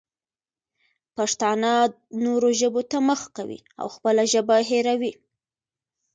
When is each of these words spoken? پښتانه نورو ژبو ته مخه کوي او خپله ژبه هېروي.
پښتانه 1.15 1.71
نورو 2.25 2.49
ژبو 2.59 2.81
ته 2.91 2.97
مخه 3.09 3.27
کوي 3.37 3.59
او 3.81 3.87
خپله 3.95 4.23
ژبه 4.33 4.57
هېروي. 4.69 5.13